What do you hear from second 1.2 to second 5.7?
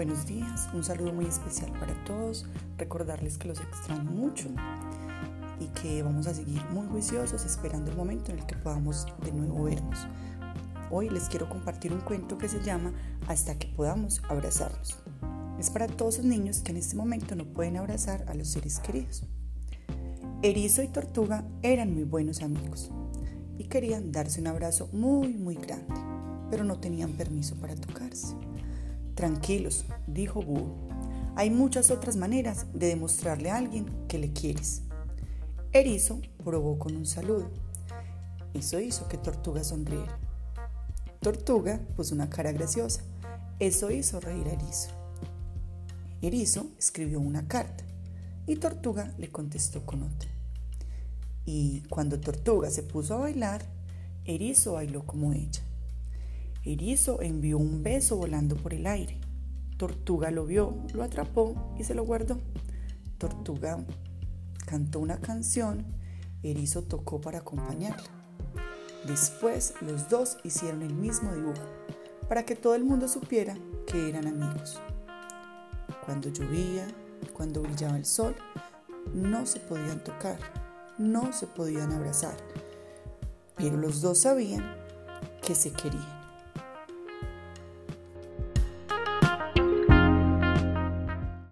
especial para todos, recordarles que los extraño mucho y